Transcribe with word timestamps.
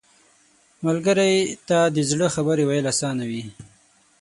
ملګری 0.85 1.33
ته 1.67 1.77
د 1.95 1.97
زړه 2.09 2.27
خبرې 2.35 2.63
ویل 2.65 2.85
اسانه 2.93 3.23
وي 3.31 3.43